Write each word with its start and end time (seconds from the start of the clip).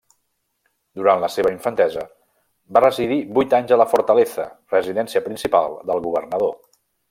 Durant 0.99 1.19
la 1.23 1.29
seva 1.33 1.51
infantesa 1.55 2.05
va 2.77 2.83
residir 2.85 3.19
vuit 3.37 3.55
anys 3.61 3.75
a 3.77 3.79
la 3.83 3.87
Fortaleza, 3.95 4.49
residència 4.77 5.23
principal 5.31 5.81
del 5.93 6.03
governador. 6.11 6.59